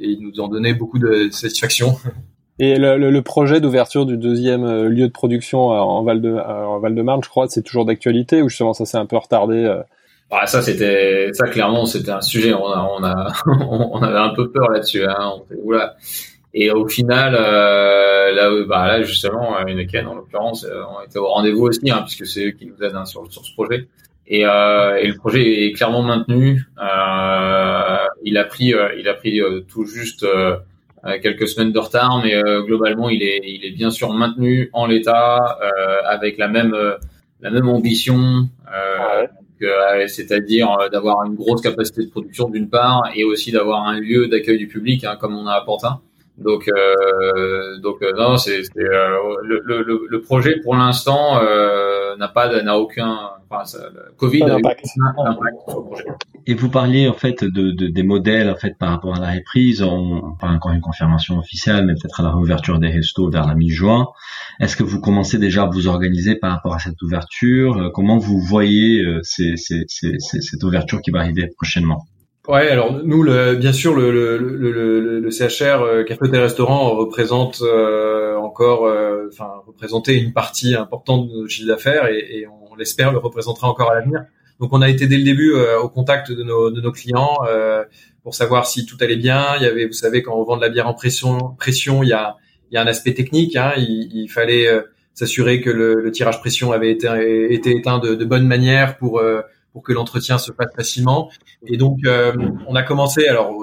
[0.00, 1.96] et ils nous en donnaient beaucoup de satisfaction.
[2.60, 6.92] Et le, le, projet d'ouverture du deuxième lieu de production en Val de en Val
[6.92, 9.80] de Marne, je crois, c'est toujours d'actualité ou justement ça s'est un peu retardé.
[10.30, 14.34] Bah, ça c'était ça clairement c'était un sujet on a on a on avait un
[14.34, 15.36] peu peur là-dessus hein.
[15.62, 15.96] oula.
[16.52, 21.28] et au final euh, là bah là justement Heineken en l'occurrence euh, on était au
[21.28, 23.88] rendez-vous aussi hein, puisque c'est eux qui nous aident hein, sur sur ce projet
[24.28, 29.14] et, euh, et le projet est clairement maintenu euh, il a pris euh, il a
[29.14, 30.26] pris tout juste
[31.22, 35.58] quelques semaines de retard mais globalement il est il est bien sûr maintenu en l'état
[36.04, 36.76] avec la même
[37.40, 39.26] la même ambition euh,
[39.62, 43.98] euh, c'est-à-dire euh, d'avoir une grosse capacité de production d'une part et aussi d'avoir un
[43.98, 46.00] lieu d'accueil du public hein, comme on a à Pantin.
[46.38, 51.40] Donc, euh, donc euh, non, c'est le, le, le, projet pour l'instant
[52.16, 56.04] n'a pas n'a aucun enfin, ça, le Covid n'a impact sur le projet.
[56.46, 59.32] Et vous parliez en fait de, de, des modèles en fait par rapport à la
[59.32, 63.46] reprise, on, pas encore une confirmation officielle, mais peut-être à la réouverture des restos vers
[63.46, 64.06] la mi-juin.
[64.60, 67.90] Est-ce que vous commencez déjà à vous organiser par rapport à cette ouverture?
[67.92, 72.06] Comment vous voyez ces, ces, ces, cette ouverture qui va arriver prochainement?
[72.48, 76.96] Ouais, alors nous, le, bien sûr, le, le, le, le CHR euh, Café et Restaurant
[76.96, 82.46] représente euh, encore, euh, enfin, représentait une partie importante de notre chiffre d'affaires et, et,
[82.46, 84.24] on l'espère le représentera encore à l'avenir.
[84.60, 87.38] Donc, on a été dès le début au contact de nos, de nos clients
[88.22, 89.56] pour savoir si tout allait bien.
[89.56, 92.08] Il y avait, vous savez, quand on vend de la bière en pression, pression, il
[92.08, 92.36] y a,
[92.70, 93.56] il y a un aspect technique.
[93.56, 94.68] Hein, il, il, fallait
[95.14, 97.08] s'assurer que le, tirage pression avait été,
[97.52, 99.20] été éteint de, de bonne manière pour
[99.78, 101.30] pour que l'entretien se fasse facilement.
[101.64, 102.32] Et donc, euh,
[102.66, 103.54] on a commencé, alors,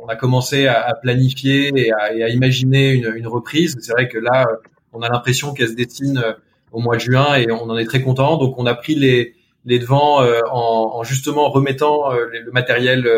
[0.00, 3.76] on a commencé à, à planifier et à, et à imaginer une, une reprise.
[3.80, 4.46] C'est vrai que là,
[4.92, 6.34] on a l'impression qu'elle se dessine euh,
[6.70, 8.36] au mois de juin et on en est très content.
[8.36, 9.34] Donc, on a pris les,
[9.64, 13.10] les devants euh, en, en, justement remettant le matériel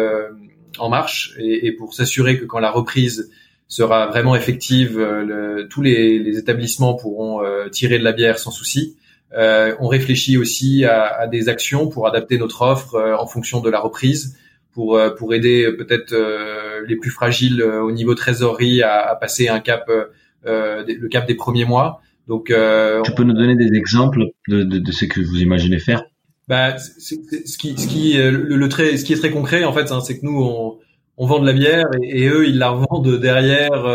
[0.78, 3.30] en marche et, et pour s'assurer que quand la reprise
[3.68, 8.96] sera vraiment effective, le, tous les, les, établissements pourront tirer de la bière sans souci.
[9.34, 13.60] Euh, on réfléchit aussi à, à, des actions pour adapter notre offre euh, en fonction
[13.60, 14.38] de la reprise,
[14.72, 16.14] pour euh, pour aider peut-être
[16.86, 19.90] les plus fragiles au niveau trésorerie à, à passer un cap,
[20.44, 22.00] le cap des premiers mois.
[22.28, 26.04] Donc, tu peux nous donner des exemples de, de, de ce que vous imaginez faire?
[26.48, 27.16] Bah, ce
[27.58, 30.20] qui, ce qui, le, le, très, ce qui est très concret en fait, hein, c'est
[30.20, 30.78] que nous on,
[31.16, 33.86] on vend de la bière et, et, eux ils la revendent derrière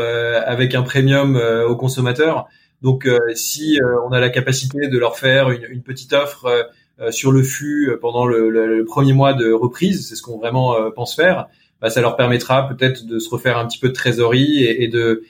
[0.45, 2.47] avec un premium aux consommateurs.
[2.81, 7.11] Donc, euh, si euh, on a la capacité de leur faire une, petite offre euh,
[7.11, 11.47] sur le fût pendant le, premier mois de reprise, c'est ce qu'on vraiment pense faire.
[11.79, 15.23] Bah, ça leur permettra peut-être de se refaire un petit peu de trésorerie et, de,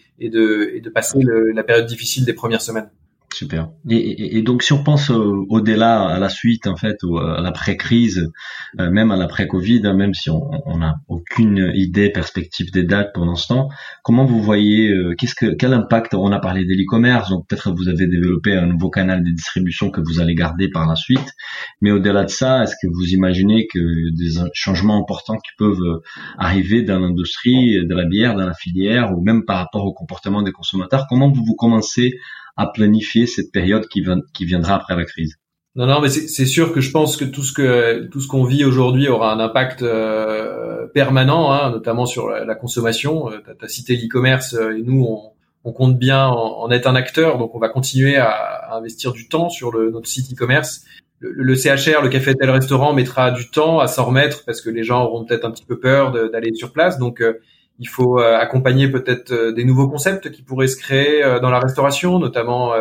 [0.94, 1.20] passer
[1.54, 2.90] la période difficile des premières semaines.
[3.34, 3.70] Super.
[3.90, 8.32] Et, donc si on pense au-delà, à la suite en fait, ou à l'après-crise,
[8.80, 13.26] euh, même à l'après-Covid, hein, même si on n'a aucune idée, perspective des dates pour
[13.26, 13.70] l'instant,
[14.04, 15.16] comment vous voyez, euh,
[15.58, 19.24] quel impact On a parlé de l'e-commerce, donc peut-être vous avez développé un nouveau canal
[19.24, 21.32] de distribution que vous allez garder par la suite.
[21.82, 26.02] Mais au-delà de ça, est-ce que vous imaginez que des changements importants qui peuvent euh,
[26.38, 30.42] arriver dans l'industrie de la bière, dans la filière, ou même par rapport au comportement
[30.42, 32.20] des consommateurs Comment vous vous commencez
[32.62, 35.36] à planifier cette période qui, qui viendra après la crise
[35.76, 38.44] non, non, mais c'est sûr que je pense que tout ce que tout ce qu'on
[38.44, 43.32] vit aujourd'hui aura un impact euh, permanent, hein, notamment sur la, consommation.
[43.32, 45.32] Euh, tu as, cité l'e-commerce euh, et nous, on,
[45.64, 49.48] on compte bien en, être un acteur, donc on va continuer à, investir du temps
[49.48, 50.84] sur le, notre site e-commerce.
[51.20, 54.70] Le, le, CHR, le café tel restaurant, mettra du temps à s'en remettre parce que
[54.70, 56.98] les gens auront peut-être un petit peu peur d'aller sur place.
[56.98, 57.24] Donc
[57.80, 61.50] il faut euh, accompagner peut-être euh, des nouveaux concepts qui pourraient se créer euh, dans
[61.50, 62.74] la restauration, notamment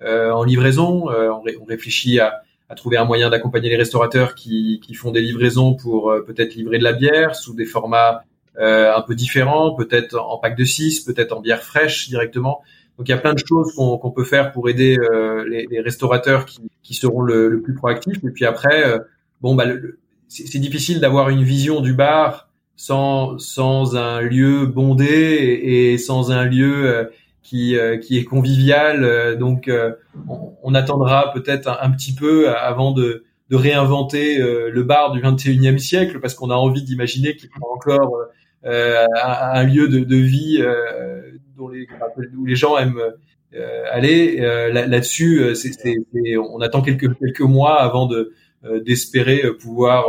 [0.00, 1.08] en livraison.
[1.08, 2.42] On, réfléchit à,
[2.76, 6.92] trouver un moyen d'accompagner les restaurateurs qui, font des livraisons pour peut-être livrer de la
[6.92, 8.22] bière sous des formats
[8.56, 12.62] un peu différents, peut-être en pack de 6, peut-être en bière fraîche directement.
[12.96, 14.96] Donc il y a plein de choses qu'on peut faire pour aider
[15.48, 18.22] les, restaurateurs qui, seront le, plus proactifs.
[18.22, 19.00] Et puis après,
[19.40, 19.64] bon bah
[20.28, 22.47] c'est difficile d'avoir une vision du bar
[22.78, 27.04] sans sans un lieu bondé et, sans un lieu euh,
[27.42, 29.04] qui euh, qui est convivial.
[29.04, 29.70] Euh, donc
[30.62, 36.20] on, attendra peut-être un, petit peu avant de de réinventer le bar du 21e siècle
[36.20, 38.18] parce qu'on a envie d'imaginer qu'il y a encore
[38.62, 40.62] un, lieu de, de vie
[41.56, 41.86] dont les,
[42.36, 43.00] où les gens aiment
[43.90, 44.36] aller
[44.70, 45.42] là-dessus.
[46.52, 48.34] on attend quelques quelques mois avant de
[48.84, 50.04] d'espérer pouvoir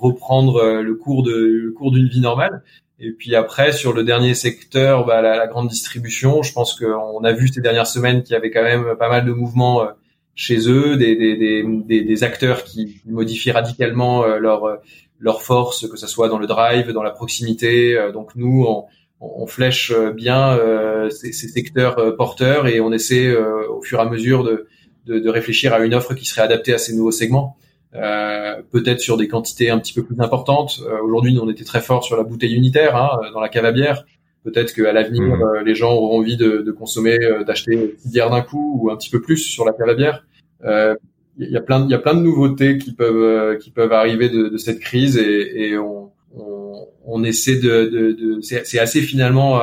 [0.00, 2.62] reprendre le cours de le cours d'une vie normale.
[3.00, 7.24] Et puis après, sur le dernier secteur, bah, la, la, grande distribution, je pense qu'on
[7.24, 9.88] a vu ces dernières semaines qu'il y avait quand même pas mal de mouvements euh,
[10.36, 14.78] chez eux, des, des, des, des, acteurs qui modifient radicalement euh, leur
[15.20, 17.96] leur force, que ce soit dans le drive, dans la proximité.
[17.96, 18.84] Euh, donc nous, on,
[19.20, 20.58] on flèche bien
[21.10, 24.66] ces, ces, secteurs porteurs et on essaie au fur et à mesure de,
[25.06, 27.56] de, de réfléchir à une offre qui serait adaptée à ces nouveaux segments.
[27.96, 30.80] Euh, peut-être sur des quantités un petit peu plus importantes.
[30.84, 33.72] Euh, aujourd'hui, on était très fort sur la bouteille unitaire hein, dans la cave à
[33.72, 34.04] bière.
[34.42, 35.42] Peut-être qu'à l'avenir, mmh.
[35.42, 38.90] euh, les gens auront envie de, de consommer, d'acheter une petite bière d'un coup ou
[38.90, 40.26] un petit peu plus sur la cave à bière.
[41.36, 44.28] Il y a plein, il y a plein de nouveautés qui peuvent, qui peuvent arriver
[44.28, 49.00] de, de cette crise et, et on, on, on, essaie de, de, de c'est assez
[49.00, 49.60] finalement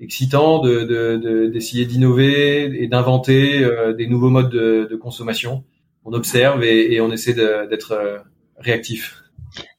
[0.00, 5.64] excitant de d'essayer d'innover et d'inventer des nouveaux modes de, de consommation
[6.04, 8.18] on observe et, on essaie d'être euh,
[8.58, 9.22] réactif.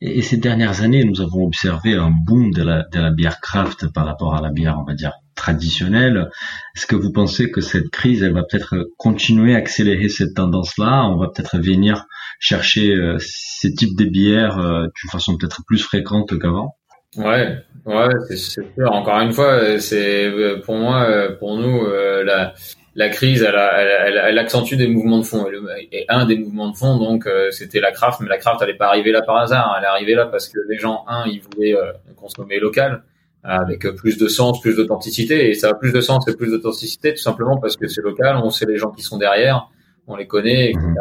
[0.02, 3.92] Et, ces dernières années, nous avons observé un boom de la, de la bière craft
[3.92, 6.30] par rapport à la bière, on va dire, traditionnelle.
[6.76, 11.06] Est-ce que vous pensez que cette crise, elle va peut-être continuer à accélérer cette tendance-là?
[11.08, 12.06] On va peut-être venir
[12.40, 16.76] chercher euh, ces types de bières euh, d'une façon peut-être plus fréquente qu'avant?
[17.18, 18.66] Ouais, ouais, c'est sûr.
[18.86, 20.32] Encore une fois, c'est
[20.66, 21.86] pour moi, pour nous,
[22.26, 22.56] la
[22.96, 25.46] la crise, elle, elle, elle, accentue des mouvements de fond.
[25.92, 28.20] Et un des mouvements de fond, donc, euh, c'était la craft.
[28.22, 29.76] Mais la craft, elle n'est pas arrivée là par hasard.
[29.78, 33.04] Elle est arrivée là parce que les gens, un, ils voulaient euh, consommer local
[33.44, 35.50] avec plus de sens, plus d'authenticité.
[35.50, 38.38] Et ça a plus de sens et plus d'authenticité tout simplement parce que c'est local.
[38.42, 39.70] On sait les gens qui sont derrière,
[40.08, 40.86] on les connaît, etc.
[40.86, 40.96] Mhm.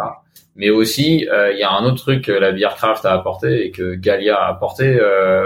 [0.56, 3.66] Mais aussi, euh, il y a un autre truc que la bière craft a apporté
[3.66, 4.98] et que Galia a apporté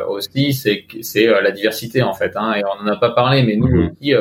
[0.08, 2.32] aussi, c'est c'est la diversité en fait.
[2.34, 3.90] Hein, et on n'en a pas parlé, mais nous mhm.
[3.90, 4.14] aussi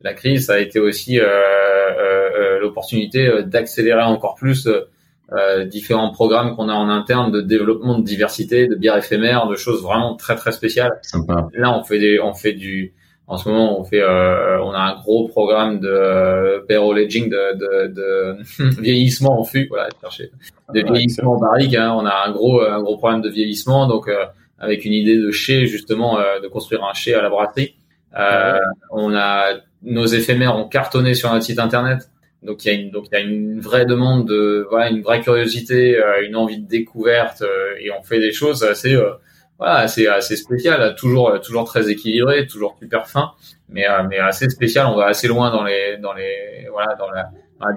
[0.00, 5.64] la crise, ça a été aussi euh, euh, euh l'opportunité euh, d'accélérer encore plus euh,
[5.64, 9.82] différents programmes qu'on a en interne de développement de diversité, de bières éphémères, de choses
[9.82, 10.98] vraiment très très spéciales.
[11.02, 11.48] Sympa.
[11.52, 12.94] Là, on fait des, on fait du,
[13.26, 17.92] en ce moment, on fait, on a un gros programme de payroll aging, de, de,
[17.92, 20.30] de vieillissement en fût, voilà, chercher,
[20.74, 21.74] de vieillissement en barrique.
[21.74, 21.94] Hein.
[21.94, 24.10] On a un gros, un gros problème de vieillissement, donc
[24.58, 27.74] avec une idée de chai justement, de construire un chai à la brasserie.
[28.16, 28.58] Euh,
[28.90, 32.08] on a nos éphémères ont cartonné sur notre site internet.
[32.42, 35.02] Donc il y a une donc il y a une vraie demande de voilà une
[35.02, 39.10] vraie curiosité, euh, une envie de découverte euh, et on fait des choses assez euh,
[39.58, 43.32] voilà assez assez spéciales, toujours toujours très équilibré, toujours super fin,
[43.68, 44.86] mais mais assez spécial.
[44.86, 47.30] On va assez loin dans les dans les voilà dans la,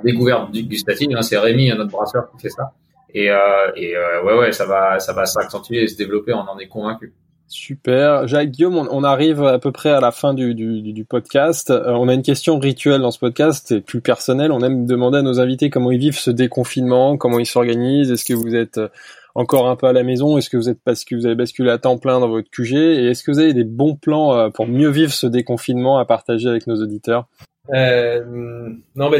[0.03, 1.09] découverte du gustative.
[1.17, 2.71] Hein, c'est Rémi, notre brasseur, qui fait ça.
[3.15, 3.25] Et
[3.75, 6.33] et ouais ouais ça va ça va s'accentuer et se développer.
[6.33, 7.13] On en est convaincu.
[7.51, 8.27] Super.
[8.27, 11.69] Jacques Guillaume, on, arrive à peu près à la fin du, podcast.
[11.69, 14.53] Euh, on a une question rituelle dans ce podcast, c'est plus personnel.
[14.53, 18.09] On aime demander à nos invités comment ils vivent ce déconfinement, comment ils s'organisent.
[18.09, 18.87] Est-ce que vous êtes euh,
[19.35, 20.37] encore un peu à la maison?
[20.37, 22.73] Est-ce que vous êtes parce que vous avez basculé à temps plein dans votre QG
[22.73, 26.05] Et est-ce que vous avez des bons plans euh, pour mieux vivre ce déconfinement à
[26.05, 27.27] partager avec nos auditeurs?
[27.69, 29.19] Euh, non, mais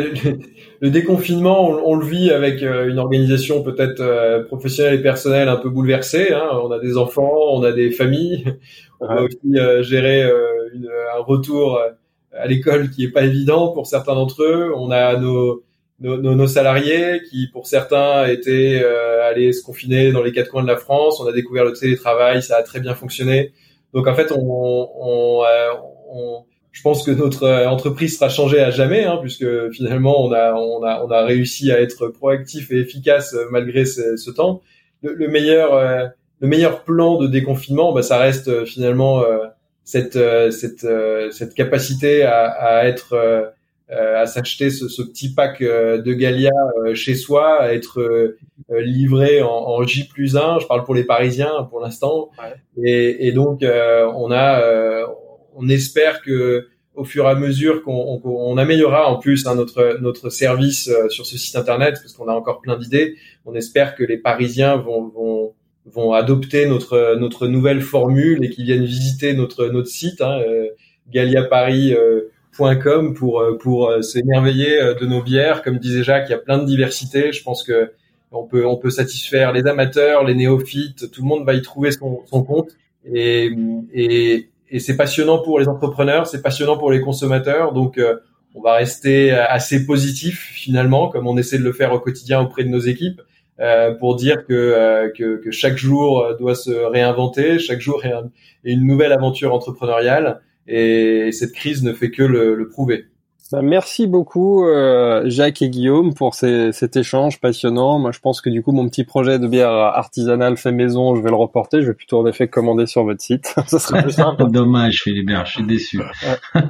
[0.82, 5.58] le, déconfinement, on, le vit avec euh, une organisation peut-être euh, professionnelle et personnelle un
[5.58, 6.34] peu bouleversée.
[6.34, 6.50] Hein.
[6.64, 8.58] On a des enfants, on a des familles,
[9.00, 10.24] on va aussi euh, gérer
[10.74, 11.80] une, un retour
[12.34, 14.74] à l'école qui est pas évident pour certains d'entre eux.
[14.76, 15.64] On a nos,
[16.00, 18.84] nos, nos, salariés qui, pour certains, étaient
[19.24, 21.20] allés se confiner dans les quatre coins de la France.
[21.22, 23.54] On a découvert le télétravail, ça a très bien fonctionné.
[23.94, 25.44] Donc en fait, on, on,
[26.10, 30.32] on je pense que notre euh, entreprise sera changée à jamais, hein, puisque finalement on
[30.32, 34.62] a, on, a, on a réussi à être proactif et efficace euh, malgré ce, temps.
[35.04, 36.08] Le, meilleur, euh,
[36.40, 39.24] le meilleur plan de déconfinement, bah, ça reste finalement
[39.84, 40.18] cette,
[40.52, 40.86] cette,
[41.32, 43.52] cette capacité à, à être,
[43.90, 46.52] à s'acheter ce, ce, petit pack de Galia
[46.94, 48.36] chez soi, à être
[48.70, 50.60] livré en, en, J plus 1.
[50.60, 52.30] Je parle pour les Parisiens pour l'instant.
[52.78, 54.62] Et, et, donc on a
[55.56, 59.98] on espère que au fur et à mesure qu'on on, améliorera en plus hein, notre
[60.02, 63.16] notre service euh, sur ce site internet parce qu'on a encore plein d'idées.
[63.46, 65.54] On espère que les Parisiens vont vont
[65.86, 70.68] vont adopter notre notre nouvelle formule et qu'ils viennent visiter notre notre site hein, euh,
[71.10, 75.64] galiaparis.com euh, pour pour s'émerveiller de nos bières.
[75.64, 77.32] Comme disait Jacques, il y a plein de diversité.
[77.32, 77.94] Je pense que
[78.32, 81.10] on peut on peut satisfaire les amateurs, les néophytes.
[81.10, 82.72] Tout le monde va y trouver son, son compte.
[83.06, 83.52] Et,
[83.94, 87.74] et, et c'est passionnant pour les entrepreneurs, c'est passionnant pour les consommateurs.
[87.74, 88.16] Donc, euh,
[88.56, 92.64] on va rester assez positif finalement, comme on essaie de le faire au quotidien auprès
[92.64, 93.22] de nos équipes,
[93.60, 98.14] euh, pour dire que, euh, que, que, chaque jour doit se réinventer, chaque jour est,
[98.64, 103.06] une nouvelle aventure entrepreneuriale, et cette crise ne fait que le, le prouver.
[103.52, 108.00] Bah, merci beaucoup euh, Jacques et Guillaume pour ces, cet échange passionnant.
[108.00, 111.22] Moi, je pense que du coup, mon petit projet de bière artisanale fait maison, je
[111.22, 111.82] vais le reporter.
[111.82, 113.54] Je vais plutôt en effet commander sur votre site.
[113.68, 114.46] Ça serait plus simple.
[114.52, 116.02] Dommage, Philibert, je suis déçu.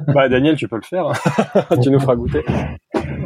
[0.08, 1.06] bah Daniel, tu peux le faire.
[1.06, 1.76] Hein.
[1.82, 2.44] tu nous feras goûter.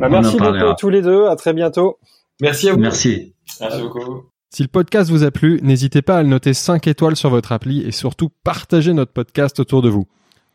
[0.00, 1.26] Bah, merci beaucoup tous les deux.
[1.26, 1.98] À très bientôt.
[2.42, 2.80] Merci à vous.
[2.80, 3.34] Merci.
[3.60, 4.24] Merci beaucoup.
[4.50, 7.52] Si le podcast vous a plu, n'hésitez pas à le noter 5 étoiles sur votre
[7.52, 10.06] appli et surtout partagez notre podcast autour de vous.